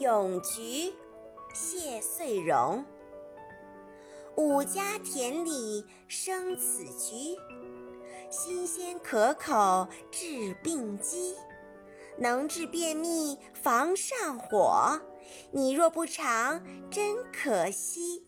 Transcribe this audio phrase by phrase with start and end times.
[0.00, 0.92] 咏菊
[1.54, 2.84] 谢穗荣
[4.36, 7.38] 五家田里生此菊，
[8.28, 11.36] 新鲜可口治病机
[12.18, 15.00] 能治便秘，防上火，
[15.52, 18.23] 你若不尝，真可惜。